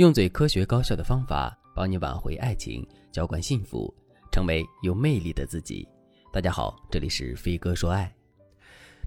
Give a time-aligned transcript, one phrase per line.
[0.00, 3.94] 用最科学高效的方法帮你挽回爱情，浇灌幸福，
[4.32, 5.86] 成为有魅力的自己。
[6.32, 8.10] 大家好，这里是飞哥说爱。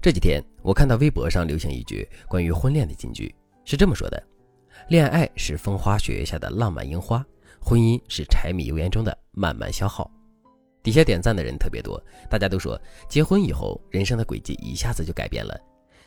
[0.00, 4.22] 这几天我看到微博上流行一句关于婚恋的金句，是这么说的：
[4.86, 7.26] 恋爱是风花雪月下的浪漫樱花，
[7.60, 10.08] 婚姻是柴米油盐中的慢慢消耗。
[10.80, 12.00] 底下点赞的人特别多，
[12.30, 15.60] 大家都说结婚以后人生的轨迹一下子就改变了。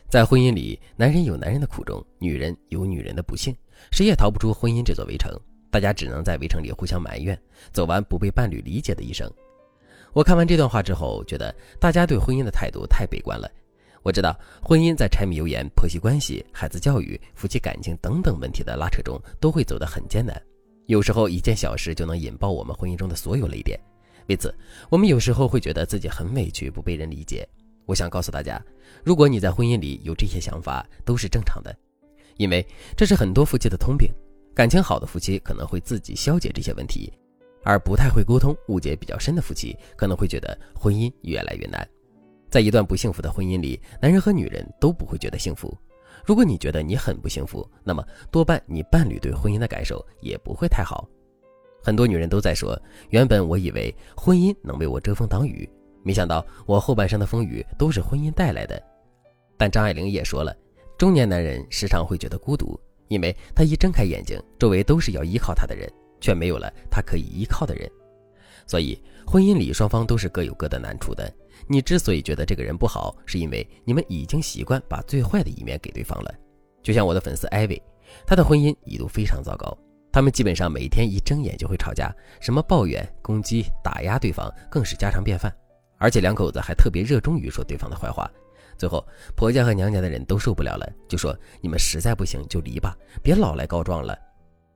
[0.08, 3.54] 在婚姻里，男人有男人的苦衷，女人有女人的不幸，
[3.90, 5.32] 谁也逃不出婚姻这座围城。
[5.70, 7.38] 大家只能在围城里互相埋怨，
[7.72, 9.30] 走完不被伴侣理解的一生。
[10.14, 13.50] 我看完这段话之后，觉得大家对婚姻的态度太悲观了。
[14.02, 20.40] 我知道，婚姻在柴米油盐、婆媳关系、孩子教育、夫妻感情等等问题的拉扯中，都会走得很艰难。
[20.86, 23.78] 有时候一件小事就能引爆我们婚姻中的所有雷点。
[24.28, 24.54] 为此，
[24.88, 27.46] 我们有时候会觉得自己很委屈，不被人理解。
[27.84, 28.58] 我想告诉大家，
[29.04, 31.76] 如果你在婚姻里有这些想法，都是正常的，
[32.38, 32.66] 因为
[32.96, 34.10] 这是很多夫妻的通病。
[34.54, 37.12] 感情好的夫妻可能会自己消解这些问题，
[37.62, 41.86] 而不太会沟通、误解比较深的夫妻可能会觉得婚姻越来越难。
[42.50, 45.76] 在一段不幸福的婚姻里，男人和女人都不会觉得幸福。
[46.24, 51.08] 如果你觉得你很不幸福，那么多半你伴侣对婚姻的感受也不会太好。
[51.80, 52.76] 很多女人都在说，
[53.10, 55.68] 原本我以为婚姻能为我遮风挡雨。
[56.02, 58.82] 没想到我后半生的风雨都是婚姻带来的，
[59.56, 60.56] 但张爱玲也说了，
[60.98, 65.88] 中年男人时常会觉得孤独，因为他一睁开眼睛，周围都是要依靠他的人，
[66.20, 67.88] 却没有了他可以依靠的人。
[68.66, 71.32] 所以婚姻里双方都是各有各的难处的。
[71.68, 76.34] 你之所以觉得这个人不好，是因为你们已经习惯把最坏的一面给对方了。
[76.82, 77.80] 就像我的粉丝艾薇，
[78.26, 79.78] 她的婚姻一度非常糟糕，
[80.10, 85.54] 他们基本上每天一睁眼就会吵架，什么抱怨、攻击、打压对方，更是家常便饭。
[85.96, 88.28] 而且两口子还特别热衷于说对方的坏话，
[88.78, 89.04] 最后
[89.36, 94.16] 婆家和娘家的人都受不了了，就说你们实在不行就离吧，别老来告状了。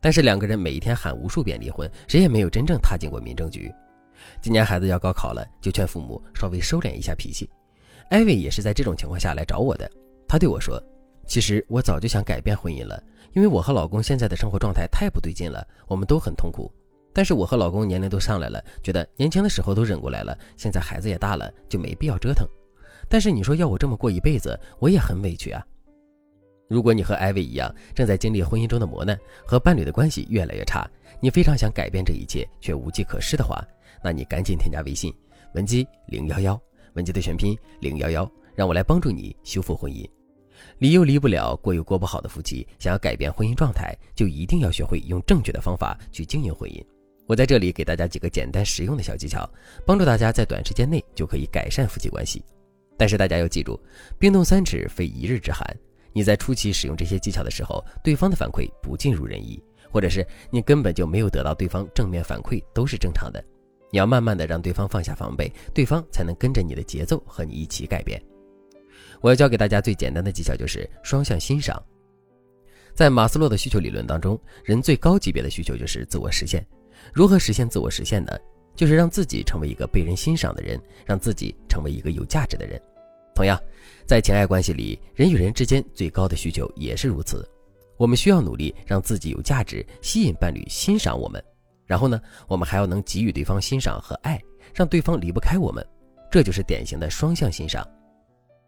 [0.01, 3.73] 但是两个人每一天喊无数遍离婚，谁也没有真正踏进过民政局。
[4.41, 7.49] 今年孩子要高考了，就劝父母稍微收敛一下脾气。
[8.11, 9.89] 艾薇也是在这种情况下来找我的，
[10.27, 10.83] 她对我说
[11.25, 13.01] ：“其实我早就想改变婚姻了，
[13.33, 16.71] 因为我和老公现在的生活状态太不对劲了，我们都很痛苦。”
[17.15, 22.49] 但是我和老公年龄都上来了，觉得年轻的时候都忍过来了，现在孩子也大了，就没必要折腾。
[23.13, 25.63] 但是你说要我这么过一辈子，我也很委屈啊。
[26.67, 29.15] 如果你和艾薇一样，正在经历婚姻中的磨难，
[29.45, 30.91] 和伴侣的关系越来越差，
[31.21, 33.63] 你非常想改变这一切，却无计可施的话，
[34.03, 35.13] 那你赶紧添加微信
[35.53, 36.59] 文姬零幺幺，
[36.95, 40.09] 文姬的全拼零幺幺，让我来帮助你修复婚姻。
[40.79, 46.83] 离又离不了，过又过不好的夫妻，想要改变婚姻状态，就一定要学会用正确的方法去经营婚姻。
[47.27, 49.47] 我在这里给大家几个简单实用的小技巧，
[49.85, 52.43] 帮助大家在短时间内就可以改善夫妻关系。
[53.03, 53.77] 但是大家要记住，
[54.17, 55.67] 冰冻三尺非一日之寒。
[56.13, 63.45] 你在初期使用这些技巧的时候，对方的反馈不尽如人意，或者是你根本就没有得到对方正面反馈，都是正常的。
[63.91, 68.23] 你要慢慢的让对方放下防备，对方才能跟着你的节奏和你一起改变。
[69.21, 71.83] 我要教给大家最简单的技巧就是双向欣赏。
[72.95, 76.65] 在马斯洛的需求理论当中，人最高级别的需求就是自我实现。
[77.13, 78.31] 如何实现自我实现呢？
[78.77, 82.81] 就是让自己成为一个被人欣赏的人，让自己成为一个有价值的人。
[83.35, 83.61] 同样，
[84.07, 87.49] 在情爱关系里，人与人之间最高的需求也是如此。
[87.97, 91.43] 我们需要努力让自己有价值，吸引伴侣欣赏我们。
[91.87, 94.41] 然后呢，我们还要能给予对方欣赏和爱，
[94.75, 95.87] 让对方离不开我们。
[96.31, 97.87] 这就是典型的双向欣赏。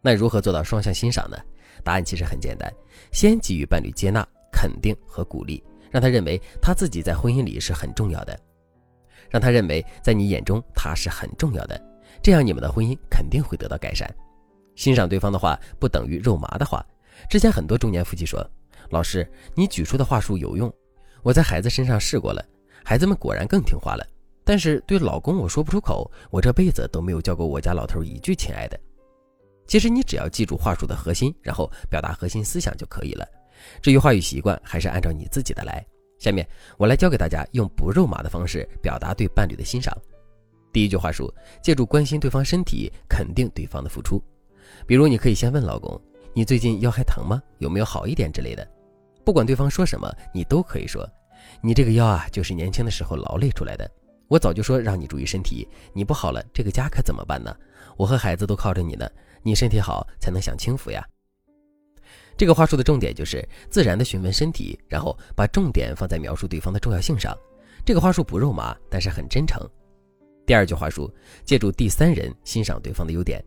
[0.02, 1.36] 那如何做到双向欣赏呢？
[1.82, 2.72] 答案其实很简单：
[3.12, 5.62] 先给予伴侣接纳、肯定和鼓励。
[5.90, 8.36] 让他认为他自己在婚姻里是很重要的，
[9.30, 11.80] 让他认为在你眼中他是很重要的，
[12.20, 14.12] 这样你们的婚姻肯定会得到改善。
[14.74, 16.84] 欣赏对方的话不等于肉麻的话。
[17.28, 18.44] 之前很多中年夫妻说
[18.90, 20.72] ：“老师，你举出的话术有用，
[21.22, 22.44] 我在孩子身上试过了，
[22.84, 24.06] 孩子们果然更听话了。
[24.44, 28.78] 但是对老公我说不出口，我这辈子都没有叫过我家老头一句亲爱的。”
[29.66, 33.26] 其实你只要记住话术的核心，然后表达核心思想就可以了。
[33.80, 35.82] 至于话语习惯，还是按照你自己的来。
[36.18, 36.46] 下面
[36.76, 39.96] 我来教给大家用不肉麻的方式表达对伴侣的欣赏。
[40.72, 41.32] 第一句话术：
[41.62, 44.22] 借助关心对方身体，肯定对方的付出。
[44.86, 46.00] 比如，你可以先问老公
[46.34, 47.42] ：“你最近腰还疼吗？
[47.58, 48.66] 有没有好一点之类的？”
[49.24, 51.08] 不管对方说什么，你都可以说
[51.62, 53.90] ：“你这个腰啊，就是年轻的时候劳累出来的。
[54.28, 57.54] 我早就说让你注意身体，你不好了，这个家可怎么办呢？
[57.96, 59.08] 我和孩子都靠着你呢，
[59.42, 61.06] 你身体好才能享清福呀。”
[62.36, 67.36] 这个话术的重点就是自然的询问身体，然后把重点放在描述对方的重要性上。
[67.84, 69.60] 这个话术不肉麻，但是很真诚。
[70.44, 71.08] 第二句话术，
[71.44, 73.42] 借助第三人欣赏对方的优点，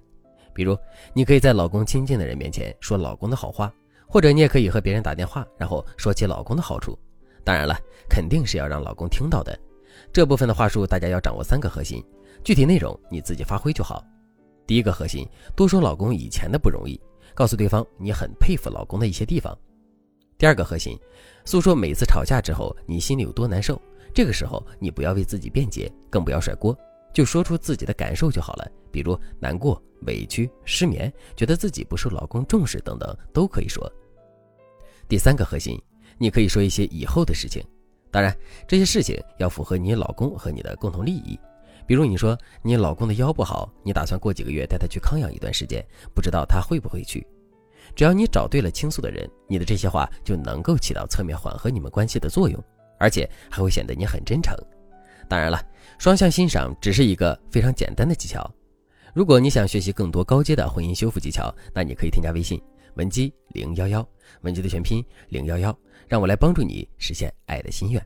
[0.57, 0.75] 比如
[1.13, 3.71] 你可以在老公亲近的人面前说老公的好话，
[4.07, 6.97] 或者你也可以和别人打电话，然后说起老公的好处。
[7.43, 9.55] 当然了，肯定是要让老公听到的。
[10.11, 12.03] 这部分的话术，大家要掌握三个核心，
[12.43, 14.03] 具体内容你自己发挥就好。
[14.65, 16.99] 第一个核心，多说老公以前的不容易，
[17.35, 19.55] 告诉对方你很佩服老公的一些地方。
[20.39, 20.97] 第二个核心，
[21.45, 23.79] 诉说每次吵架之后你心里有多难受。
[24.11, 26.75] 这个时候你不要为自己辩解，更不要甩锅，
[27.13, 28.67] 就说出自己的感受就好了。
[28.97, 33.87] 比如难过、委屈、失眠，觉得自己不受老公重视等等，都可以说。
[35.07, 35.79] 第三个核心，
[36.17, 37.63] 你可以说一些以后的事情，
[38.09, 38.35] 当然
[38.67, 41.39] 这些事情要符合你老公和你的共同利益。
[41.85, 45.85] 比如你说你老公的腰不好，你打算过几个月带他去康养一段时间，
[46.15, 47.23] 不知道他会不会去？
[47.95, 52.59] 只要你找对了倾诉的人，你的这些话就能够起到侧面缓和你们关系的作用，
[52.97, 54.57] 而且还会显得你很真诚。
[55.29, 55.63] 当然了，
[55.99, 58.51] 双向欣赏只是一个非常简单的技巧。
[59.17, 62.61] 如果你想学习更多高阶的婚姻修复技巧，那你可以添加微信
[62.97, 64.07] 文姬零幺幺，
[64.41, 65.75] 文姬的全拼零幺幺，
[66.07, 67.99] 让我来帮助你实现爱的心愿。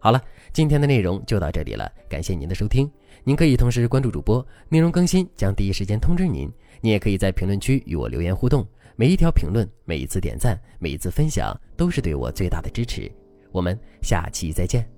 [0.00, 0.20] 好了，
[0.52, 2.90] 今天的内容就到这里了，感谢您的收听。
[3.22, 6.52] 您可以同时关注主播，内容更新将第一时间通知您。
[6.80, 8.66] 您也可以在评论区与我留言互动，
[8.96, 13.08] 每一条评论、每一次点赞、每一次分享，都是对我最大的支持。
[13.52, 14.97] 我们下期再见。